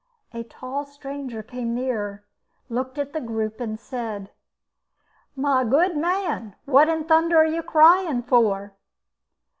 [0.33, 2.25] A tall stranger came near
[2.69, 4.31] looked at the group, and said:
[5.35, 8.73] "My good man, what in thunder are you crying for?"